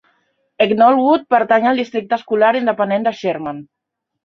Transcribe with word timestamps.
Knollwood 0.71 1.27
pertany 1.35 1.69
al 1.73 1.83
districte 1.83 2.19
escolar 2.19 2.51
independent 2.63 3.09
de 3.11 3.17
Sherman. 3.21 3.65